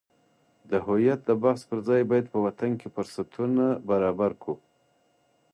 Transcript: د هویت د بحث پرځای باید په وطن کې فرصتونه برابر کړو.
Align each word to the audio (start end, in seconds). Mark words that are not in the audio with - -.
د 0.69 0.71
هویت 0.85 1.19
د 1.25 1.29
بحث 1.43 1.61
پرځای 1.71 2.01
باید 2.09 2.25
په 2.33 2.39
وطن 2.45 2.71
کې 2.79 2.87
فرصتونه 2.95 3.65
برابر 3.89 4.31
کړو. 4.41 4.55